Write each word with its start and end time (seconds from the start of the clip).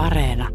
Areena. 0.00 0.48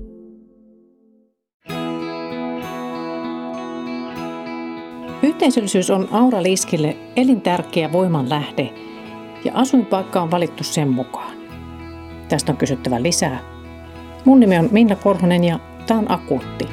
Yhteisöllisyys 5.24 5.90
on 5.90 6.10
Aura 6.12 6.44
Liskille 6.44 6.98
elintärkeä 7.16 7.92
voimanlähde 7.92 8.74
ja 9.44 9.52
asuinpaikka 9.56 10.22
on 10.22 10.32
valittu 10.32 10.64
sen 10.64 10.90
mukaan. 10.90 11.38
Tästä 12.30 12.52
on 12.52 12.58
kysyttävä 12.58 13.04
lisää. 13.04 13.40
Mun 14.26 14.40
nimi 14.40 14.58
on 14.58 14.70
Minna 14.72 14.96
Korhonen 14.96 15.44
ja 15.44 15.60
tämä 15.88 16.00
on 16.00 16.12
Akuutti. 16.12 16.68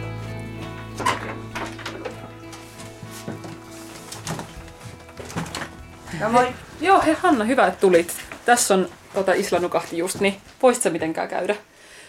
No 6.20 6.28
moi. 6.30 6.46
Joo, 6.80 7.02
hei 7.02 7.14
Hanna, 7.20 7.44
hyvä, 7.44 7.66
että 7.66 7.80
tulit. 7.80 8.16
Tässä 8.44 8.74
on 8.74 8.88
tota 9.14 9.32
Isla 9.32 9.58
nukahti 9.58 9.98
just, 9.98 10.20
niin 10.20 10.34
voisit 10.62 10.82
sä 10.82 10.90
mitenkään 10.90 11.28
käydä? 11.28 11.56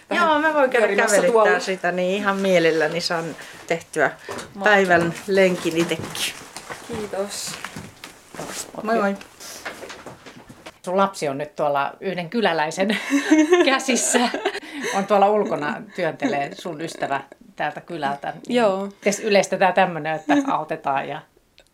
Vähän 0.10 0.30
Joo, 0.30 0.40
mä 0.40 0.54
voin 0.54 0.70
käydä 0.70 0.88
kävelyttää 0.96 1.32
tuolla. 1.32 1.60
sitä, 1.60 1.92
niin 1.92 2.16
ihan 2.16 2.38
mielelläni 2.38 3.02
saan 3.02 3.36
tehtyä 3.68 4.12
päivän 4.64 5.14
lenkin 5.28 5.78
itsekin. 5.78 6.06
Kiitos. 6.88 7.52
Moi 8.84 8.96
moi. 9.00 9.16
Sun 10.86 10.98
lapsi 10.98 11.28
on 11.28 11.38
nyt 11.38 11.56
tuolla 11.56 11.94
yhden 12.00 12.30
kyläläisen 12.30 12.98
käsissä. 13.66 14.20
On 14.96 15.06
tuolla 15.08 15.30
ulkona 15.30 15.82
työntelee 15.96 16.56
sun 16.56 16.82
ystävä 16.82 17.22
täältä 17.56 17.82
kylältä. 17.82 18.34
Joo. 18.48 18.90
Yleistetään 19.24 19.74
tämmöinen, 19.74 20.16
että 20.16 20.34
autetaan 20.48 21.08
ja 21.10 21.22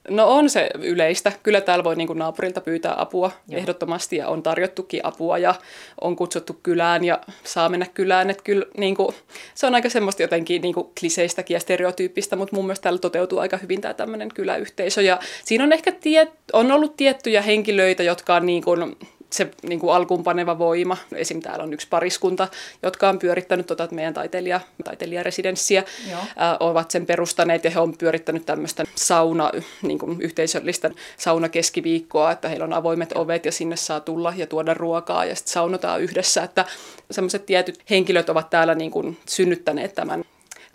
No 0.07 0.27
on 0.27 0.49
se 0.49 0.69
yleistä. 0.79 1.31
Kyllä 1.43 1.61
täällä 1.61 1.83
voi 1.83 1.95
niin 1.95 2.07
kuin 2.07 2.19
naapurilta 2.19 2.61
pyytää 2.61 3.01
apua 3.01 3.31
Joo. 3.47 3.59
ehdottomasti 3.59 4.15
ja 4.15 4.27
on 4.27 4.43
tarjottukin 4.43 5.05
apua 5.05 5.37
ja 5.37 5.55
on 6.01 6.15
kutsuttu 6.15 6.59
kylään 6.63 7.03
ja 7.03 7.19
saa 7.43 7.69
mennä 7.69 7.85
kylään. 7.93 8.29
Että 8.29 8.43
kyllä 8.43 8.65
niin 8.77 8.95
kuin, 8.95 9.15
se 9.55 9.67
on 9.67 9.75
aika 9.75 9.89
semmoista 9.89 10.21
jotenkin 10.21 10.61
niin 10.61 10.73
kuin 10.73 10.87
kliseistäkin 10.99 11.53
ja 11.55 11.59
stereotyyppistä, 11.59 12.35
mutta 12.35 12.55
mun 12.55 12.65
mielestä 12.65 12.83
täällä 12.83 12.99
toteutuu 12.99 13.39
aika 13.39 13.57
hyvin 13.57 13.81
tämä 13.81 13.93
tämmöinen 13.93 14.29
kyläyhteisö. 14.33 15.01
Ja 15.01 15.19
siinä 15.45 15.63
on 15.63 15.73
ehkä 15.73 15.91
tie, 15.91 16.27
on 16.53 16.71
ollut 16.71 16.97
tiettyjä 16.97 17.41
henkilöitä, 17.41 18.03
jotka 18.03 18.35
on 18.35 18.45
niin 18.45 18.63
kuin, 18.63 18.95
se 19.33 19.51
niin 19.63 19.79
kuin 19.79 19.93
alkuunpaneva 19.93 20.59
voima. 20.59 20.97
Esim. 21.15 21.41
täällä 21.41 21.63
on 21.63 21.73
yksi 21.73 21.87
pariskunta, 21.89 22.47
jotka 22.83 23.09
on 23.09 23.19
pyörittänyt 23.19 23.65
tota 23.65 23.87
meidän 23.91 24.13
taiteilija, 24.13 24.59
taiteilijaresidenssiä, 24.83 25.83
Joo. 26.11 26.19
ää, 26.35 26.57
ovat 26.59 26.91
sen 26.91 27.05
perustaneet 27.05 27.63
ja 27.63 27.71
he 27.71 27.79
on 27.79 27.97
pyörittänyt 27.97 28.45
tämmöistä 28.45 28.83
sauna, 28.95 29.51
niin 29.81 29.99
kuin 29.99 30.21
yhteisöllistä 30.21 30.89
saunakeskiviikkoa, 31.17 32.31
että 32.31 32.49
heillä 32.49 32.65
on 32.65 32.73
avoimet 32.73 33.11
ovet 33.15 33.45
ja 33.45 33.51
sinne 33.51 33.75
saa 33.75 33.99
tulla 33.99 34.33
ja 34.37 34.47
tuoda 34.47 34.73
ruokaa 34.73 35.25
ja 35.25 35.35
sitten 35.35 35.53
saunotaan 35.53 36.01
yhdessä, 36.01 36.43
että 36.43 36.65
semmoiset 37.11 37.45
tietyt 37.45 37.79
henkilöt 37.89 38.29
ovat 38.29 38.49
täällä 38.49 38.75
niin 38.75 38.91
kuin 38.91 39.17
synnyttäneet 39.27 39.95
tämän 39.95 40.23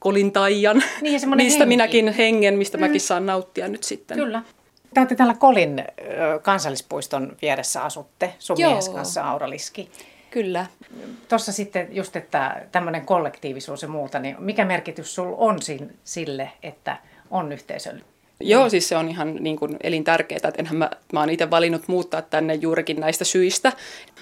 kolintaijan, 0.01 0.83
Niin, 1.01 1.15
mistä 1.15 1.59
henki. 1.59 1.67
minäkin 1.67 2.13
hengen, 2.13 2.59
mistä 2.59 2.79
mm. 2.79 2.81
mäkin 2.81 3.01
saan 3.01 3.27
nauttia 3.27 3.69
nyt 3.69 3.85
sitten. 3.85 4.17
Kyllä. 4.19 4.43
Te 4.95 5.00
olette 5.00 5.14
täällä 5.14 5.34
Kolin 5.34 5.84
kansallispuiston 6.42 7.37
vieressä 7.42 7.83
asutte, 7.83 8.34
sun 8.39 8.61
Joo. 8.61 8.73
mies 8.73 8.89
kanssa 8.89 9.25
Aura 9.31 9.51
Liski. 9.51 9.91
Kyllä. 10.31 10.67
Tuossa 11.28 11.53
sitten 11.53 11.89
just, 11.91 12.17
että 12.17 12.67
tämmöinen 12.73 13.06
kollektiivisuus 13.06 13.83
ja 13.83 13.89
muuta, 13.89 14.19
niin 14.19 14.36
mikä 14.39 14.64
merkitys 14.64 15.14
sulla 15.14 15.36
on 15.36 15.62
sin- 15.62 15.97
sille, 16.05 16.53
että 16.62 16.97
on 17.31 17.53
yhteisöllinen? 17.53 18.14
Joo, 18.41 18.69
siis 18.69 18.89
se 18.89 18.97
on 18.97 19.09
ihan 19.09 19.36
niin 19.41 19.56
kuin 19.56 19.77
elintärkeää, 19.83 20.36
että 20.36 20.53
enhän 20.59 20.77
mä, 20.77 20.91
mä 21.12 21.20
oon 21.20 21.31
itse 21.31 21.51
valinnut 21.51 21.89
muuttaa 21.89 22.23
tänne 22.23 22.55
juurikin 22.55 23.01
näistä 23.01 23.25
syistä. 23.25 23.73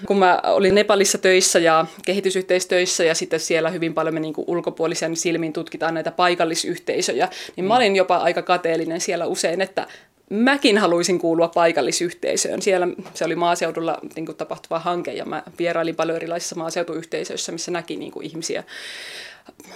Kun 0.05 0.17
mä 0.17 0.39
olin 0.43 0.75
Nepalissa 0.75 1.17
töissä 1.17 1.59
ja 1.59 1.85
kehitysyhteistöissä 2.05 3.03
ja 3.03 3.15
sitten 3.15 3.39
siellä 3.39 3.69
hyvin 3.69 3.93
paljon 3.93 4.13
me 4.13 4.19
niin 4.19 4.33
kuin 4.33 4.45
ulkopuolisen 4.47 5.15
silmin 5.15 5.53
tutkitaan 5.53 5.93
näitä 5.93 6.11
paikallisyhteisöjä, 6.11 7.29
niin 7.55 7.65
mä 7.65 7.75
olin 7.75 7.95
jopa 7.95 8.17
aika 8.17 8.41
kateellinen 8.41 9.01
siellä 9.01 9.25
usein, 9.25 9.61
että 9.61 9.87
mäkin 10.29 10.77
haluaisin 10.77 11.19
kuulua 11.19 11.47
paikallisyhteisöön. 11.47 12.61
Siellä 12.61 12.87
se 13.13 13.25
oli 13.25 13.35
maaseudulla 13.35 13.97
niin 14.15 14.25
kuin 14.25 14.35
tapahtuva 14.35 14.79
hanke 14.79 15.13
ja 15.13 15.25
mä 15.25 15.43
vierailin 15.59 15.95
paljon 15.95 16.15
erilaisissa 16.15 16.55
maaseutuyhteisöissä, 16.55 17.51
missä 17.51 17.71
näki 17.71 17.95
niin 17.95 18.11
kuin 18.11 18.25
ihmisiä 18.25 18.63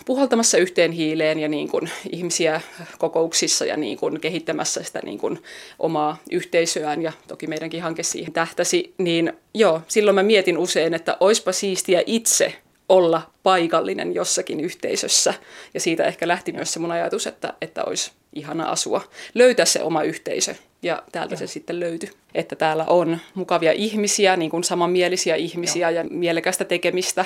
puhaltamassa 0.05 0.57
yhteen 0.57 0.91
hiileen 0.91 1.39
ja 1.39 1.47
niin 1.47 1.69
kuin 1.69 1.89
ihmisiä 2.11 2.61
kokouksissa 2.97 3.65
ja 3.65 3.77
niin 3.77 3.97
kuin 3.97 4.21
kehittämässä 4.21 4.83
sitä 4.83 4.99
niin 5.03 5.17
kuin 5.17 5.43
omaa 5.79 6.17
yhteisöään 6.31 7.01
ja 7.01 7.11
toki 7.27 7.47
meidänkin 7.47 7.81
hanke 7.81 8.03
siihen 8.03 8.33
tähtäsi, 8.33 8.93
niin 8.97 9.33
joo, 9.53 9.81
silloin 9.87 10.15
mä 10.15 10.23
mietin 10.23 10.57
usein, 10.57 10.93
että 10.93 11.17
oispa 11.19 11.51
siistiä 11.51 12.03
itse 12.05 12.55
olla 12.89 13.21
paikallinen 13.43 14.15
jossakin 14.15 14.59
yhteisössä. 14.59 15.33
Ja 15.73 15.79
siitä 15.79 16.03
ehkä 16.03 16.27
lähti 16.27 16.51
myös 16.51 16.73
se 16.73 16.79
mun 16.79 16.91
ajatus, 16.91 17.27
että, 17.27 17.53
että 17.61 17.83
olisi 17.83 18.11
ihana 18.33 18.69
asua, 18.69 19.01
löytää 19.33 19.65
se 19.65 19.83
oma 19.83 20.03
yhteisö. 20.03 20.55
Ja 20.81 21.03
täältä 21.11 21.33
Joo. 21.33 21.39
se 21.39 21.47
sitten 21.47 21.79
löytyi, 21.79 22.09
että 22.35 22.55
täällä 22.55 22.85
on 22.87 23.19
mukavia 23.33 23.71
ihmisiä, 23.71 24.35
niin 24.35 24.51
kuin 24.51 24.63
samanmielisiä 24.63 25.35
ihmisiä 25.35 25.89
Joo. 25.89 26.03
ja 26.03 26.09
mielekästä 26.09 26.65
tekemistä. 26.65 27.25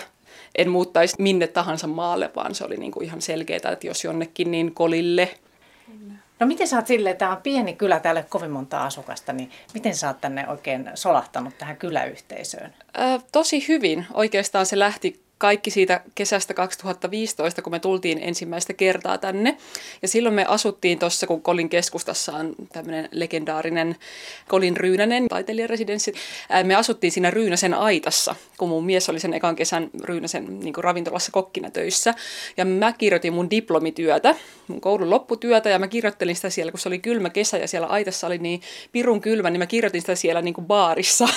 En 0.57 0.69
muuttaisi 0.69 1.15
minne 1.19 1.47
tahansa 1.47 1.87
maalle, 1.87 2.31
vaan 2.35 2.55
se 2.55 2.65
oli 2.65 2.77
niin 2.77 2.91
kuin 2.91 3.05
ihan 3.05 3.21
selkeää, 3.21 3.71
että 3.71 3.87
jos 3.87 4.03
jonnekin, 4.03 4.51
niin 4.51 4.73
kolille. 4.73 5.29
No 6.39 6.47
miten 6.47 6.67
sä 6.67 6.75
oot 6.75 6.87
silleen, 6.87 7.17
tämä 7.17 7.31
on 7.31 7.41
pieni 7.41 7.73
kylä, 7.73 7.99
täällä 7.99 8.21
ei 8.21 8.27
kovin 8.29 8.51
monta 8.51 8.83
asukasta, 8.83 9.33
niin 9.33 9.51
miten 9.73 9.95
sä 9.95 10.07
oot 10.07 10.21
tänne 10.21 10.47
oikein 10.47 10.91
solahtanut 10.95 11.57
tähän 11.57 11.77
kyläyhteisöön? 11.77 12.73
Ää, 12.93 13.19
tosi 13.31 13.67
hyvin. 13.67 14.05
Oikeastaan 14.13 14.65
se 14.65 14.79
lähti 14.79 15.21
kaikki 15.41 15.71
siitä 15.71 16.01
kesästä 16.15 16.53
2015, 16.53 17.61
kun 17.61 17.73
me 17.73 17.79
tultiin 17.79 18.19
ensimmäistä 18.21 18.73
kertaa 18.73 19.17
tänne. 19.17 19.57
Ja 20.01 20.07
silloin 20.07 20.35
me 20.35 20.45
asuttiin 20.45 20.99
tuossa, 20.99 21.27
kun 21.27 21.41
Kolin 21.41 21.69
keskustassa 21.69 22.33
on 22.33 22.55
tämmöinen 22.73 23.09
legendaarinen 23.11 23.95
Kolin 24.47 24.77
Ryynänen 24.77 25.27
taiteilijaresidenssi. 25.27 26.13
Me 26.63 26.75
asuttiin 26.75 27.11
siinä 27.11 27.31
Ryynäsen 27.31 27.73
aitassa, 27.73 28.35
kun 28.57 28.69
mun 28.69 28.85
mies 28.85 29.09
oli 29.09 29.19
sen 29.19 29.33
ekan 29.33 29.55
kesän 29.55 29.89
Ryynäsen 30.03 30.59
niin 30.59 30.73
ravintolassa 30.77 31.31
kokkina 31.31 31.69
töissä. 31.69 32.13
Ja 32.57 32.65
mä 32.65 32.93
kirjoitin 32.93 33.33
mun 33.33 33.49
diplomityötä, 33.49 34.35
mun 34.67 34.81
koulun 34.81 35.09
lopputyötä, 35.09 35.69
ja 35.69 35.79
mä 35.79 35.87
kirjoittelin 35.87 36.35
sitä 36.35 36.49
siellä, 36.49 36.71
kun 36.71 36.79
se 36.79 36.89
oli 36.89 36.99
kylmä 36.99 37.29
kesä 37.29 37.57
ja 37.57 37.67
siellä 37.67 37.87
aitassa 37.87 38.27
oli 38.27 38.37
niin 38.37 38.61
pirun 38.91 39.21
kylmä, 39.21 39.49
niin 39.49 39.59
mä 39.59 39.65
kirjoitin 39.65 40.01
sitä 40.01 40.15
siellä 40.15 40.41
niin 40.41 40.53
kuin 40.53 40.67
baarissa. 40.67 41.27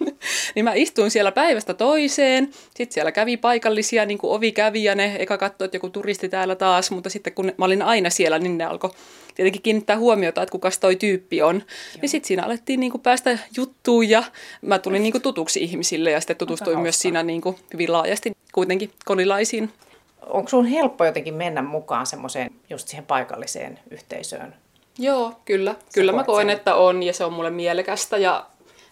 niin 0.54 0.64
mä 0.64 0.74
istuin 0.74 1.10
siellä 1.10 1.32
päivästä 1.32 1.74
toiseen, 1.74 2.50
sitten 2.76 2.94
siellä 2.94 3.12
kävi 3.12 3.36
paikallisia, 3.54 4.06
niin 4.06 4.18
kuin 4.18 4.32
ovi 4.32 4.52
kävi 4.52 4.84
ja 4.84 4.94
ne 4.94 5.16
eka 5.18 5.38
katsoi, 5.38 5.64
että 5.64 5.76
joku 5.76 5.90
turisti 5.90 6.28
täällä 6.28 6.56
taas, 6.56 6.90
mutta 6.90 7.10
sitten 7.10 7.32
kun 7.32 7.52
mä 7.56 7.64
olin 7.64 7.82
aina 7.82 8.10
siellä, 8.10 8.38
niin 8.38 8.58
ne 8.58 8.64
alkoi 8.64 8.90
tietenkin 9.34 9.62
kiinnittää 9.62 9.98
huomiota, 9.98 10.42
että 10.42 10.52
kukas 10.52 10.78
toi 10.78 10.96
tyyppi 10.96 11.42
on. 11.42 11.56
Joo. 11.56 12.00
Ja 12.02 12.08
sitten 12.08 12.28
siinä 12.28 12.42
alettiin 12.42 12.80
niin 12.80 12.92
kuin 12.92 13.00
päästä 13.00 13.38
juttuun 13.56 14.08
ja 14.08 14.24
mä 14.62 14.78
tulin 14.78 15.02
niin 15.02 15.12
kuin 15.12 15.22
tutuksi 15.22 15.62
ihmisille 15.62 16.10
ja 16.10 16.20
sitten 16.20 16.36
tutustuin 16.36 16.80
myös 16.80 16.98
siinä 17.00 17.22
niin 17.22 17.40
kuin 17.40 17.56
hyvin 17.72 17.92
laajasti 17.92 18.32
kuitenkin 18.52 18.90
kolilaisiin. 19.04 19.72
Onko 20.26 20.48
sun 20.48 20.66
helppo 20.66 21.04
jotenkin 21.04 21.34
mennä 21.34 21.62
mukaan 21.62 22.06
semmoiseen 22.06 22.50
just 22.70 22.88
siihen 22.88 23.06
paikalliseen 23.06 23.78
yhteisöön? 23.90 24.54
Joo, 24.98 25.32
kyllä. 25.44 25.74
Kyllä 25.94 26.12
mä 26.12 26.24
koen, 26.24 26.46
sen? 26.46 26.56
että 26.56 26.74
on 26.74 27.02
ja 27.02 27.12
se 27.12 27.24
on 27.24 27.32
mulle 27.32 27.50
mielekästä 27.50 28.16
ja 28.16 28.46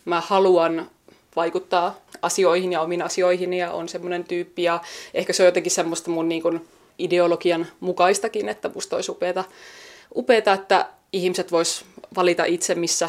mä 0.05 0.21
haluan 0.21 0.91
vaikuttaa 1.37 2.02
asioihin 2.23 2.73
ja 2.73 2.81
omiin 2.81 3.03
asioihin 3.03 3.53
ja 3.53 3.73
on 3.73 3.89
semmoinen 3.89 4.25
tyyppi 4.25 4.63
ja 4.63 4.81
ehkä 5.15 5.33
se 5.33 5.43
on 5.43 5.47
jotenkin 5.47 5.73
semmoista 5.73 6.11
mun 6.11 6.29
niin 6.29 6.43
kuin 6.43 6.69
ideologian 6.99 7.67
mukaistakin, 7.81 8.49
että 8.49 8.71
musta 8.75 8.97
olisi 8.97 9.11
upeata, 9.11 9.45
upeata 10.17 10.53
että 10.53 10.89
ihmiset 11.13 11.53
vois 11.53 11.85
valita 12.17 12.45
itse, 12.45 12.75
missä 12.75 13.09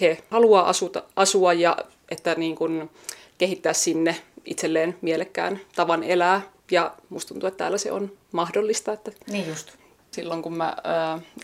he 0.00 0.18
haluaa 0.30 0.68
asuta, 0.68 1.02
asua 1.16 1.52
ja 1.52 1.76
että 2.10 2.34
niin 2.34 2.56
kuin 2.56 2.90
kehittää 3.38 3.72
sinne 3.72 4.16
itselleen 4.44 4.96
mielekkään 5.00 5.60
tavan 5.76 6.02
elää 6.02 6.40
ja 6.70 6.94
musta 7.08 7.28
tuntuu, 7.28 7.46
että 7.46 7.58
täällä 7.58 7.78
se 7.78 7.92
on 7.92 8.12
mahdollista, 8.32 8.92
että 8.92 9.12
Niin 9.30 9.48
just. 9.48 9.77
Silloin 10.10 10.42
kun 10.42 10.56
mä, 10.56 10.76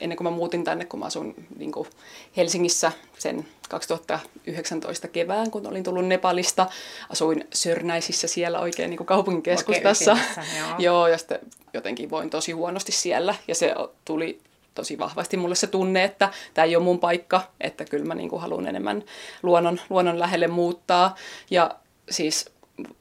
ennen 0.01 0.17
kuin 0.17 0.25
mä 0.25 0.31
muutin 0.31 0.65
tänne, 0.65 0.85
kun 0.85 1.01
mä 1.01 1.07
asun 1.07 1.35
niin 1.57 1.73
kuin 1.73 1.89
Helsingissä 2.37 2.93
sen 3.19 3.47
2019 3.69 5.09
kevään, 5.09 5.51
kun 5.51 5.67
olin 5.67 5.85
tullut 5.85 6.07
Nepalista. 6.07 6.67
Asuin 7.09 7.49
Sörnäisissä 7.55 8.29
siellä 8.29 8.61
oikein 8.61 8.91
niin 8.91 8.99
kuin 8.99 9.07
kaupungin 9.07 9.43
keskustassa. 9.43 10.13
Oikein 10.13 10.31
ytimessä, 10.31 10.59
joo. 10.59 10.75
joo, 10.95 11.07
ja 11.07 11.19
sitten 11.19 11.39
jotenkin 11.75 12.11
voin 12.11 12.31
tosi 12.31 12.53
huonosti 12.53 12.93
siellä. 12.93 13.35
Ja 13.49 13.55
se 13.55 13.75
tuli 14.05 14.41
tosi 14.75 14.99
vahvasti 14.99 15.37
mulle 15.37 15.55
se 15.55 15.67
tunne, 15.67 16.05
että 16.05 16.31
tämä 16.55 16.65
ei 16.65 16.77
ole 16.77 16.85
mun 16.85 16.99
paikka, 16.99 17.43
että 17.61 17.85
kyllä 17.85 18.05
mä 18.05 18.15
niin 18.15 18.29
kuin 18.29 18.43
haluan 18.43 18.67
enemmän 18.67 19.03
luonnon, 19.43 19.81
luonnon 19.91 20.19
lähelle 20.19 20.47
muuttaa. 20.47 21.15
Ja 21.51 21.71
siis 22.11 22.51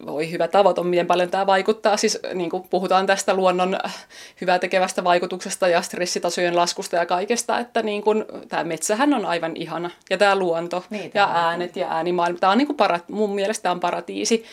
voi 0.05 0.31
hyvä 0.31 0.47
tavoite, 0.47 0.83
miten 0.83 1.07
paljon 1.07 1.29
tämä 1.29 1.45
vaikuttaa. 1.45 1.97
Siis 1.97 2.19
niin 2.33 2.49
kuin 2.49 2.63
puhutaan 2.69 3.05
tästä 3.05 3.33
luonnon 3.33 3.77
hyvää 4.41 4.59
tekevästä 4.59 5.03
vaikutuksesta 5.03 5.67
ja 5.67 5.81
stressitasojen 5.81 6.55
laskusta 6.55 6.95
ja 6.95 7.05
kaikesta, 7.05 7.59
että 7.59 7.81
niin 7.81 8.01
kuin, 8.01 8.25
tämä 8.49 8.63
metsähän 8.63 9.13
on 9.13 9.25
aivan 9.25 9.57
ihana. 9.57 9.89
Ja 10.09 10.17
tämä 10.17 10.35
luonto 10.35 10.83
Niin, 10.89 11.03
ja 11.03 11.09
tämä 11.09 11.27
on. 11.27 11.35
äänet 11.35 11.75
ja 11.75 11.87
äänimaailma. 11.89 12.39
Tämä 12.39 12.51
on 12.51 12.57
niin 12.57 12.67
kuin 12.67 12.77
para, 12.77 12.99
mun 13.07 13.35
mielestä 13.35 13.63
tämä 13.63 13.71
on 13.71 13.79
paratiisi. 13.79 14.45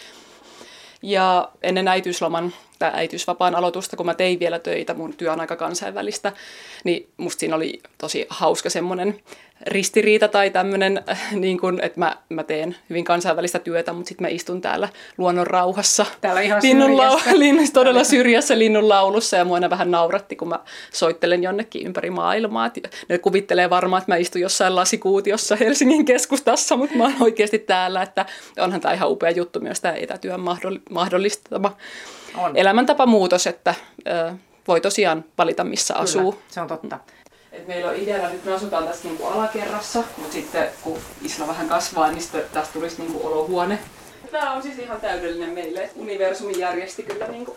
Ja 1.03 1.49
ennen 1.63 1.89
äitiysloman 1.89 2.53
tai 2.81 2.91
äitiysvapaan 2.95 3.55
aloitusta, 3.55 3.97
kun 3.97 4.07
mä 4.07 4.15
tein 4.15 4.41
vielä 4.41 4.59
töitä, 4.59 4.95
mun 4.95 5.15
työ 5.17 5.33
on 5.33 5.41
aika 5.41 5.57
kansainvälistä, 5.57 6.33
niin 6.85 7.09
musta 7.17 7.41
siinä 7.41 7.57
oli 7.57 7.81
tosi 7.99 8.27
hauska 8.29 8.71
semmoinen 8.71 9.21
ristiriita 9.67 10.29
tai 10.29 10.51
tämmöinen, 10.51 11.03
niin 11.33 11.61
kun, 11.61 11.81
että 11.83 11.99
mä, 11.99 12.17
mä 12.29 12.43
teen 12.43 12.77
hyvin 12.91 13.05
kansainvälistä 13.05 13.59
työtä, 13.59 13.93
mutta 13.93 14.09
sitten 14.09 14.25
mä 14.25 14.29
istun 14.29 14.61
täällä 14.61 14.89
luonnon 15.19 15.47
rauhassa. 15.47 16.07
Täällä 16.21 16.41
ihan 16.41 16.63
linnun 16.63 16.91
syrjässä. 16.91 17.39
Lin, 17.39 17.73
todella 17.73 18.05
syrjässä 18.05 18.59
linnun 18.59 18.89
laulussa 18.89 19.37
ja 19.37 19.45
mua 19.45 19.55
aina 19.55 19.71
vähän 19.71 19.91
nauratti, 19.91 20.37
kun 20.37 20.49
mä 20.49 20.59
soittelen 20.93 21.43
jonnekin 21.43 21.87
ympäri 21.87 22.11
maailmaa. 22.11 22.67
Et 22.67 23.05
ne 23.09 23.19
kuvittelee 23.19 23.71
varmaan, 23.71 24.01
että 24.03 24.13
mä 24.13 24.17
istun 24.17 24.41
jossain 24.41 24.77
lasikuutiossa 24.77 25.57
Helsingin 25.57 26.05
keskustassa, 26.05 26.77
mutta 26.77 26.97
mä 26.97 27.05
oon 27.05 27.15
oikeasti 27.21 27.59
täällä, 27.59 28.03
että 28.03 28.27
onhan 28.59 28.81
tämä 28.81 28.95
ihan 28.95 29.11
upea 29.11 29.31
juttu 29.31 29.61
myös 29.61 29.81
tämä 29.81 29.95
etätyön 29.95 30.41
mahdollistama 30.91 31.77
On. 32.37 32.57
elämäntapa 32.57 33.07
muutos, 33.07 33.47
että 33.47 33.75
ö, 34.07 34.33
voi 34.69 34.81
tosiaan 34.81 35.25
valita 35.39 35.65
missä 35.65 35.95
Kyllä, 35.95 36.05
asuu. 36.05 36.43
se 36.49 36.61
on 36.61 36.69
totta. 36.69 36.99
Et 37.53 37.67
meillä 37.69 37.91
on 37.91 37.97
ideana, 37.97 38.29
nyt 38.29 38.45
me 38.45 38.53
asutaan 38.53 38.87
tässä 38.87 39.09
niinku 39.09 39.27
alakerrassa, 39.27 40.03
mutta 40.17 40.33
sitten 40.33 40.69
kun 40.83 40.99
Isla 41.23 41.47
vähän 41.47 41.69
kasvaa, 41.69 42.11
niin 42.11 42.23
sitten 42.23 42.43
tästä 42.53 42.73
tulisi 42.73 43.03
niinku 43.03 43.27
olohuone. 43.27 43.79
Tämä 44.31 44.53
on 44.53 44.63
siis 44.63 44.79
ihan 44.79 45.01
täydellinen 45.01 45.51
meille. 45.51 45.91
Universumi 45.97 46.59
järjesti 46.59 47.03
kyllä 47.03 47.27
niinku 47.27 47.57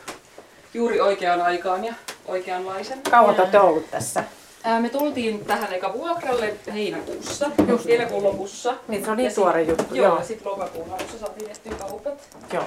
juuri 0.73 1.01
oikeaan 1.01 1.41
aikaan 1.41 1.85
ja 1.85 1.93
oikeanlaisen. 2.25 3.01
Kauan 3.11 3.35
te 3.35 3.41
olette 3.41 3.59
ollut 3.59 3.91
tässä? 3.91 4.23
Ää, 4.63 4.79
me 4.79 4.89
tultiin 4.89 5.45
tähän 5.45 5.73
eka 5.73 5.93
vuokralle 5.93 6.53
heinäkuussa, 6.73 7.51
just 7.67 7.85
heinäkuun 7.85 8.23
lopussa. 8.23 8.73
Niin, 8.87 9.05
se 9.05 9.11
on 9.11 9.17
niin 9.17 9.23
Ja 9.23 9.29
sit- 9.29 9.35
tuore 9.35 9.61
juttu, 9.63 9.95
Joo, 9.95 10.07
joo. 10.15 10.23
sitten 10.23 10.47
lokakuun 10.51 10.89
alussa 10.93 11.17
saatiin 11.19 11.51
estyä 11.51 11.73
kaupat. 11.79 12.13
Joo. 12.53 12.63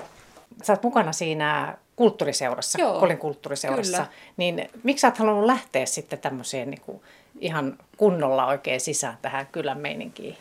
Sä 0.63 0.73
oot 0.73 0.83
mukana 0.83 1.13
siinä 1.13 1.77
kulttuuriseurassa, 1.97 2.81
Joo, 2.81 3.01
Kolin 3.01 3.19
kulttuuriseurassa. 3.19 3.97
kyllä. 3.97 4.09
Niin 4.37 4.71
miksi 4.83 5.01
sä 5.01 5.07
oot 5.09 5.19
halunnut 5.19 5.45
lähteä 5.47 5.87
sitten 5.87 6.19
tämmöiseen 6.19 6.71
niin 6.71 6.81
kuin 6.81 7.01
ihan 7.41 7.79
kunnolla 7.97 8.47
oikein 8.47 8.81
sisään 8.81 9.19
tähän 9.23 9.47
kylän 9.53 9.79
meininkiin? 9.79 10.37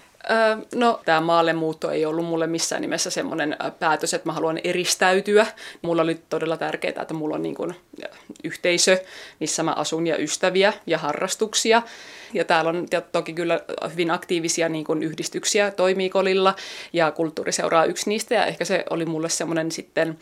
No, 0.75 1.01
tämä 1.05 1.21
maalle 1.21 1.53
muutto 1.53 1.91
ei 1.91 2.05
ollut 2.05 2.25
mulle 2.25 2.47
missään 2.47 2.81
nimessä 2.81 3.09
semmoinen 3.09 3.57
päätös, 3.79 4.13
että 4.13 4.29
mä 4.29 4.33
haluan 4.33 4.59
eristäytyä. 4.63 5.47
Mulla 5.81 6.01
oli 6.01 6.19
todella 6.29 6.57
tärkeää, 6.57 7.01
että 7.01 7.13
mulla 7.13 7.35
on 7.35 7.41
niin 7.41 7.55
kuin 7.55 7.75
yhteisö, 8.43 9.03
missä 9.39 9.63
mä 9.63 9.71
asun 9.71 10.07
ja 10.07 10.17
ystäviä 10.17 10.73
ja 10.87 10.97
harrastuksia. 10.97 11.81
Ja 12.33 12.45
täällä 12.45 12.69
on 12.69 12.85
to- 12.89 13.01
toki 13.11 13.33
kyllä 13.33 13.59
hyvin 13.91 14.11
aktiivisia 14.11 14.69
niin 14.69 14.85
kuin 14.85 15.03
yhdistyksiä 15.03 15.71
toimii 15.71 16.09
Kolilla 16.09 16.55
ja 16.93 17.11
kulttuuriseuraa 17.11 17.85
yksi 17.85 18.09
niistä. 18.09 18.35
Ja 18.35 18.45
ehkä 18.45 18.65
se 18.65 18.83
oli 18.89 19.05
mulle 19.05 19.29
semmoinen 19.29 19.71
sitten 19.71 20.17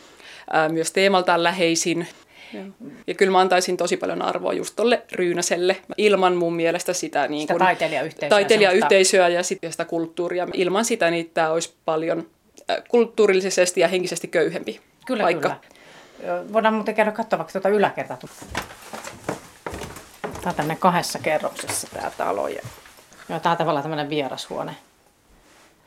myös 0.69 0.91
teemaltaan 0.91 1.43
läheisin. 1.43 2.07
Ja 3.07 3.13
kyllä 3.13 3.31
mä 3.31 3.39
antaisin 3.39 3.77
tosi 3.77 3.97
paljon 3.97 4.21
arvoa 4.21 4.53
just 4.53 4.75
tolle 4.75 5.01
Ryynäselle. 5.11 5.77
Ilman 5.97 6.35
mun 6.35 6.55
mielestä 6.55 6.93
sitä, 6.93 7.27
niin 7.27 7.41
Sitä 7.41 7.53
kun, 7.53 7.59
taiteilijayhteisöä, 7.59 8.29
taiteilijayhteisöä 8.29 9.27
ja 9.27 9.43
sit, 9.43 9.59
ja 9.61 9.71
sitä 9.71 9.85
kulttuuria. 9.85 10.47
Ilman 10.53 10.85
sitä 10.85 11.11
niin 11.11 11.31
tämä 11.33 11.49
olisi 11.49 11.73
paljon 11.85 12.27
äh, 12.71 12.77
kulttuurillisesti 12.87 13.81
ja 13.81 13.87
henkisesti 13.87 14.27
köyhempi 14.27 14.79
Kyllä, 15.05 15.23
paikka. 15.23 15.49
kyllä. 15.49 16.43
Voidaan 16.53 16.73
muuten 16.73 16.95
käydä 16.95 17.11
katsomaan 17.11 17.39
vaikka 17.39 17.51
tuota 17.51 17.69
yläkertaa. 17.69 18.17
Tämä 20.21 20.49
on 20.49 20.55
tämmöinen 20.55 20.77
kahdessa 20.77 21.19
kerroksessa 21.19 21.87
tämä 21.93 22.11
talo. 22.17 22.47
Ja... 22.47 22.61
Joo, 23.29 23.39
tämä 23.39 23.51
on 23.51 23.57
tavallaan 23.57 23.83
tämmöinen 23.83 24.09
vierashuone. 24.09 24.75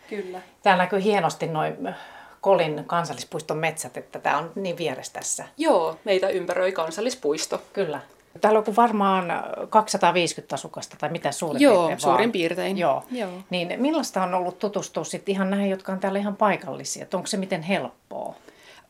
Kyllä. 0.08 0.40
Täällä 0.62 0.82
näkyy 0.82 1.02
hienosti 1.02 1.46
noin 1.46 1.94
Kolin 2.46 2.84
kansallispuiston 2.86 3.56
metsät, 3.56 3.96
että 3.96 4.18
tämä 4.18 4.38
on 4.38 4.50
niin 4.54 4.78
vieressä 4.78 5.12
tässä. 5.12 5.44
Joo, 5.56 5.98
meitä 6.04 6.28
ympäröi 6.28 6.72
kansallispuisto. 6.72 7.62
Kyllä. 7.72 8.00
Täällä 8.40 8.58
on 8.58 8.76
varmaan 8.76 9.32
250 9.70 10.54
asukasta 10.54 10.96
tai 11.00 11.10
mitä 11.10 11.32
suurin 11.32 11.62
Joo, 11.62 11.74
piirtein 11.76 12.00
suurin 12.00 12.18
vaan. 12.18 12.32
piirtein. 12.32 12.78
Joo. 12.78 13.04
Joo. 13.10 13.30
Niin 13.50 13.74
millaista 13.76 14.22
on 14.22 14.34
ollut 14.34 14.58
tutustua 14.58 15.04
sitten 15.04 15.32
ihan 15.34 15.50
näihin, 15.50 15.70
jotka 15.70 15.92
on 15.92 16.00
täällä 16.00 16.18
ihan 16.18 16.36
paikallisia? 16.36 17.02
Että 17.02 17.16
onko 17.16 17.26
se 17.26 17.36
miten 17.36 17.62
helppoa? 17.62 18.34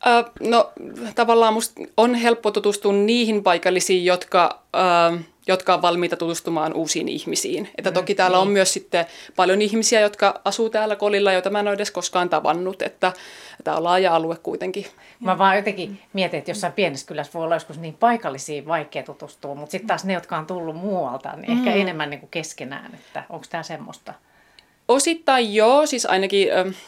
Ö, 0.07 0.31
no 0.39 0.71
tavallaan 1.15 1.53
musta 1.53 1.81
on 1.97 2.15
helppo 2.15 2.51
tutustua 2.51 2.93
niihin 2.93 3.43
paikallisiin, 3.43 4.05
jotka, 4.05 4.59
ö, 4.75 5.19
jotka 5.47 5.73
on 5.73 5.81
valmiita 5.81 6.17
tutustumaan 6.17 6.73
uusiin 6.73 7.07
ihmisiin. 7.07 7.69
Että 7.77 7.91
toki 7.91 8.15
täällä 8.15 8.39
on 8.39 8.47
myös 8.47 8.73
sitten 8.73 9.05
paljon 9.35 9.61
ihmisiä, 9.61 9.99
jotka 9.99 10.41
asuu 10.45 10.69
täällä 10.69 10.95
kolilla, 10.95 11.31
joita 11.31 11.49
mä 11.49 11.59
en 11.59 11.67
ole 11.67 11.75
edes 11.75 11.91
koskaan 11.91 12.29
tavannut. 12.29 12.81
Että 12.81 13.13
tämä 13.63 13.77
on 13.77 13.83
laaja 13.83 14.15
alue 14.15 14.35
kuitenkin. 14.43 14.85
Mä 15.19 15.37
vaan 15.37 15.55
jotenkin 15.55 15.99
mietin, 16.13 16.37
että 16.37 16.51
jossain 16.51 16.73
pienessä 16.73 17.07
kylässä 17.07 17.33
voi 17.33 17.43
olla 17.43 17.55
joskus 17.55 17.79
niin 17.79 17.93
paikallisiin 17.93 18.67
vaikea 18.67 19.03
tutustua, 19.03 19.55
mutta 19.55 19.71
sitten 19.71 19.87
taas 19.87 20.05
ne, 20.05 20.13
jotka 20.13 20.37
on 20.37 20.45
tullut 20.45 20.75
muualta, 20.75 21.35
niin 21.35 21.51
ehkä 21.51 21.73
enemmän 21.73 22.09
niin 22.09 22.19
kuin 22.19 22.29
keskenään, 22.29 22.93
että 22.93 23.23
onko 23.29 23.45
tämä 23.49 23.63
semmoista? 23.63 24.13
Osittain 24.87 25.55
joo, 25.55 25.85
siis 25.85 26.05
ainakin, 26.05 26.47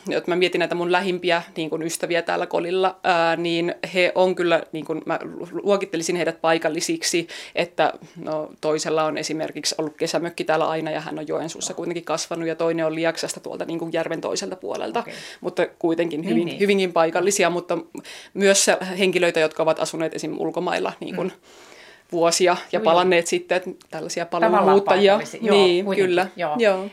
että 0.09 0.31
mä 0.31 0.35
mietin 0.35 0.59
näitä 0.59 0.75
mun 0.75 0.91
lähimpiä 0.91 1.41
niin 1.57 1.69
kun 1.69 1.83
ystäviä 1.83 2.21
täällä 2.21 2.45
kolilla, 2.45 2.99
ää, 3.03 3.35
niin 3.35 3.75
he 3.93 4.11
on 4.15 4.35
kyllä, 4.35 4.63
niin 4.71 4.85
kun 4.85 5.01
mä 5.05 5.19
luokittelisin 5.63 6.15
heidät 6.15 6.41
paikallisiksi, 6.41 7.27
että 7.55 7.93
no, 8.15 8.49
toisella 8.61 9.03
on 9.03 9.17
esimerkiksi 9.17 9.75
ollut 9.77 9.97
kesämökki 9.97 10.43
täällä 10.43 10.67
aina 10.67 10.91
ja 10.91 11.01
hän 11.01 11.19
on 11.19 11.27
Joensuussa 11.27 11.73
kuitenkin 11.73 12.03
kasvanut 12.03 12.47
ja 12.47 12.55
toinen 12.55 12.85
on 12.85 12.95
Liaksasta 12.95 13.39
tuolta 13.39 13.65
niin 13.65 13.79
kuin 13.79 13.93
järven 13.93 14.21
toiselta 14.21 14.55
puolelta, 14.55 14.99
Okei. 14.99 15.13
mutta 15.41 15.67
kuitenkin 15.79 16.25
hyvin, 16.25 16.45
niin. 16.45 16.59
hyvinkin 16.59 16.93
paikallisia, 16.93 17.49
mutta 17.49 17.77
myös 18.33 18.67
henkilöitä, 18.99 19.39
jotka 19.39 19.63
ovat 19.63 19.79
asuneet 19.79 20.15
esim. 20.15 20.39
ulkomailla 20.39 20.93
niin 20.99 21.15
kun 21.15 21.31
vuosia 22.11 22.57
ja 22.71 22.79
Joo, 22.79 22.83
palanneet 22.83 23.27
sitten, 23.27 23.55
että 23.55 23.69
tällaisia 23.91 24.25
paluumuuttajia. 24.25 25.19
Joo, 25.41 25.55
Niin, 25.55 25.85
kuitenkin, 25.85 26.09
kyllä. 26.09 26.27
joo. 26.35 26.55
joo. 26.59 26.89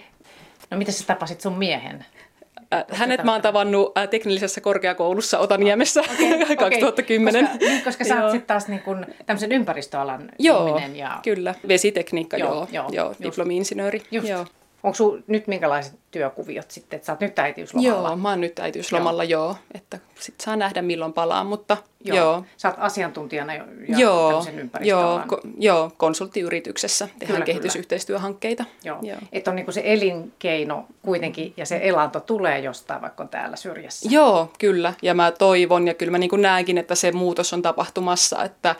No 0.71 0.77
miten 0.77 0.95
sä 0.95 1.07
tapasit 1.07 1.41
sun 1.41 1.59
miehen? 1.59 2.05
Äh, 2.75 2.85
Hänet 2.93 3.25
mä 3.25 3.33
oon 3.33 3.43
tavannut 3.43 3.99
äh, 3.99 4.09
teknillisessä 4.09 4.61
korkeakoulussa 4.61 5.39
Otaniemessä 5.39 6.01
Okei, 6.01 6.57
2010. 6.57 7.47
Koska, 7.49 7.67
niin, 7.67 7.85
koska 7.85 8.05
sä 8.05 8.23
oot 8.23 8.33
sitten 8.33 8.47
taas 8.47 8.69
niin 8.69 8.83
kun 8.83 9.07
tämmöisen 9.27 9.53
ympäristöalan 9.53 10.31
Joo, 10.39 10.67
ihminen. 10.67 10.97
Ja, 10.97 11.21
kyllä. 11.23 11.55
Vesitekniikka, 11.69 12.37
Joo, 12.37 12.55
joo, 12.55 12.67
joo, 12.71 12.91
joo, 12.91 13.15
diplomi-insinööri. 13.23 14.03
Just. 14.11 14.29
Joo. 14.29 14.47
Onko 14.83 14.95
sun 14.95 15.25
nyt 15.27 15.47
minkälaiset 15.47 15.95
työkuviot 16.17 16.71
sitten, 16.71 16.97
että 16.97 17.07
sä 17.07 17.13
oot 17.13 17.21
nyt 17.21 17.39
äitiyslomalla? 17.39 18.09
joo, 18.09 18.17
mä 18.17 18.29
oon 18.29 18.41
nyt 18.41 18.59
äitiyslomalla, 18.59 19.25
joo. 19.25 19.45
joo 19.45 19.57
että 19.75 19.99
sit 20.21 20.41
saa 20.41 20.57
nähdä 20.57 20.83
milloin 20.83 21.13
palaan, 21.13 21.47
mutta 21.47 21.77
joo. 22.05 22.17
joo. 22.17 22.45
Sä 22.57 22.69
oot 22.69 22.77
asiantuntijana 22.81 23.55
jo, 23.55 23.65
ja 23.89 23.99
Joo, 23.99 24.45
joo, 24.81 25.23
ko, 25.27 25.41
joo, 25.59 25.93
konsulttiyrityksessä 25.97 27.09
tehdään 27.19 27.27
Kyllä, 27.27 27.47
kehitysyhteistyöhankkeita. 27.47 28.65
Joo. 28.85 28.99
Joo. 29.03 29.19
Että 29.33 29.51
on 29.51 29.57
niin 29.57 29.73
se 29.73 29.83
elinkeino 29.85 30.87
kuitenkin 31.03 31.55
ja 31.57 31.67
se 31.67 31.81
elanto 31.83 32.21
tulee 32.21 32.59
jostain, 32.59 33.03
vaikka 33.03 33.23
on 33.23 33.29
täällä 33.29 33.57
syrjässä. 33.57 34.09
Joo, 34.13 34.51
kyllä. 34.59 34.95
Ja 35.03 35.15
mä 35.15 35.33
toivon 35.33 35.87
ja 35.87 35.95
kyllä 35.95 36.13
mä 36.13 36.19
niin 36.19 36.31
kuin 36.31 36.43
näenkin, 36.43 36.79
että 36.79 36.95
se 36.95 37.13
muutos 37.13 37.53
on 37.53 37.63
tapahtumassa, 37.63 38.45
että 38.45 38.75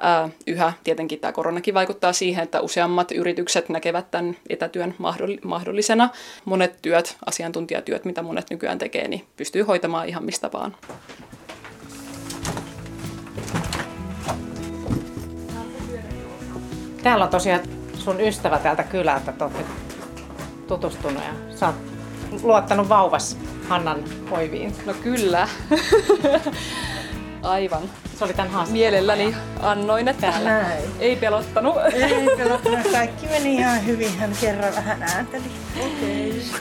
ää, 0.00 0.28
yhä 0.46 0.72
tietenkin 0.84 1.20
tämä 1.20 1.32
koronakin 1.32 1.74
vaikuttaa 1.74 2.12
siihen, 2.12 2.44
että 2.44 2.60
useammat 2.60 3.12
yritykset 3.12 3.68
näkevät 3.68 4.10
tämän 4.10 4.36
etätyön 4.50 4.94
mahdoll- 4.98 5.40
mahdollisena. 5.44 6.08
Monet 6.44 6.77
työt, 6.82 7.16
asiantuntijatyöt, 7.26 8.04
mitä 8.04 8.22
monet 8.22 8.50
nykyään 8.50 8.78
tekee, 8.78 9.08
niin 9.08 9.24
pystyy 9.36 9.62
hoitamaan 9.62 10.08
ihan 10.08 10.24
mistä 10.24 10.50
vaan. 10.52 10.76
Täällä 17.02 17.24
on 17.24 17.30
tosiaan 17.30 17.60
sun 17.94 18.20
ystävä 18.20 18.58
täältä 18.58 18.82
kylältä, 18.82 19.30
että 19.30 19.44
olette 19.44 19.64
tutustunut 20.68 21.22
ja 21.24 21.56
sä 21.56 21.66
oot 21.66 21.76
luottanut 22.42 22.88
vauvas 22.88 23.36
Hannan 23.68 24.04
hoiviin. 24.30 24.74
No 24.86 24.94
kyllä. 24.94 25.48
Aivan. 27.42 27.82
Se 28.18 28.24
oli 28.24 28.34
tämän 28.34 28.50
haastattelun. 28.50 28.80
Mielelläni 28.82 29.34
annoin, 29.60 30.08
että 30.08 30.32
Näin. 30.44 30.84
ei 31.00 31.16
pelottanut. 31.16 31.76
Ei 31.92 32.36
pelottanut, 32.36 32.86
kaikki 32.92 33.26
meni 33.26 33.54
ihan 33.54 33.86
hyvin. 33.86 34.18
Hän 34.18 34.32
kerran 34.40 34.74
vähän 34.74 35.02
äänteli. 35.02 35.44
Okei. 35.80 36.17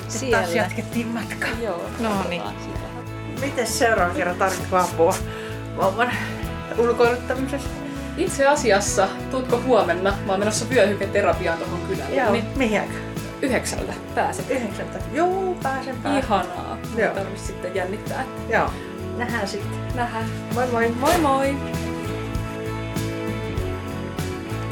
Sitten 0.08 0.32
taas 0.32 0.56
jatkettiin 0.56 1.08
matkaa. 1.08 1.50
Joo. 1.64 1.82
No 2.00 2.10
niin. 2.30 2.42
Miten 3.42 3.68
seuraavan 3.68 4.16
kerran 4.16 4.36
tarvitsetko 4.36 4.78
apua 4.78 5.16
vauvan 5.78 6.12
ulkoiluttamisesta? 6.78 7.70
Itse 8.18 8.48
asiassa, 8.48 9.08
tuutko 9.32 9.62
huomenna? 9.66 10.14
Mä 10.26 10.32
oon 10.32 10.40
menossa 10.40 10.66
vyöhyketerapiaan 10.70 11.58
tuohon 11.58 11.80
kylälle. 11.90 12.16
Joo, 12.16 12.32
Niin 12.32 12.46
mihin 12.56 12.82
aikaan? 12.82 13.00
yhdeksältä 13.42 13.94
pääset. 14.16 14.50
Yhdeksältä. 14.50 15.00
Joo, 15.14 15.56
pääsen 15.64 15.96
pääsen. 16.04 16.24
Ihanaa. 16.24 16.78
Joo. 16.98 17.14
tarvitsi 17.14 17.46
sitten 17.48 17.76
jännittää. 17.76 18.24
Joo. 18.50 18.70
Nähdään 19.18 19.48
sitten. 19.48 19.72
Nähdään. 19.96 20.26
Moi 20.54 20.68
moi. 20.72 20.90
Moi 21.00 21.18
moi! 21.22 21.56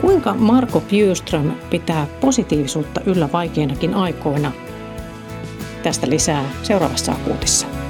Kuinka 0.02 0.34
Marko 0.34 0.82
Bjurström 0.82 1.52
pitää 1.70 2.08
positiivisuutta 2.22 3.02
yllä 3.06 3.30
vaikeinakin 3.34 3.94
aikoina? 3.94 4.52
Tästä 5.86 6.10
lisää 6.10 6.50
seuraavassa 6.64 7.12
akuutissa. 7.12 7.85